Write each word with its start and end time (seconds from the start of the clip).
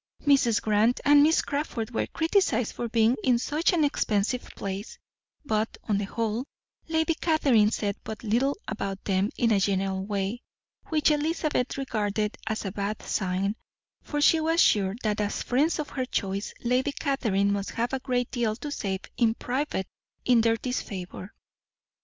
Mrs. 0.25 0.63
Grant 0.63 0.99
and 1.05 1.21
Miss 1.21 1.43
Crawford 1.43 1.91
were 1.91 2.07
criticized 2.07 2.73
for 2.73 2.89
being 2.89 3.17
in 3.23 3.37
such 3.37 3.71
an 3.71 3.83
expensive 3.83 4.41
place; 4.55 4.97
but 5.45 5.77
on 5.83 5.99
the 5.99 6.05
whole, 6.05 6.45
Lady 6.87 7.13
Catherine 7.13 7.69
said 7.69 7.95
but 8.03 8.23
little 8.23 8.57
about 8.67 9.03
them 9.03 9.29
in 9.37 9.51
a 9.51 9.59
general 9.59 10.03
way, 10.03 10.41
which 10.87 11.11
Elizabeth 11.11 11.77
regarded 11.77 12.35
as 12.47 12.65
a 12.65 12.71
bad 12.71 12.99
sign, 13.03 13.55
for 14.01 14.19
she 14.21 14.39
was 14.39 14.59
sure, 14.59 14.95
that 15.03 15.21
as 15.21 15.43
friends 15.43 15.77
of 15.77 15.89
her 15.89 16.05
choice, 16.05 16.51
Lady 16.63 16.93
Catherine 16.93 17.53
must 17.53 17.69
have 17.69 17.93
a 17.93 17.99
great 17.99 18.31
deal 18.31 18.55
to 18.55 18.71
say 18.71 18.97
in 19.17 19.35
private 19.35 19.85
in 20.25 20.41
their 20.41 20.57
disfavour. 20.57 21.31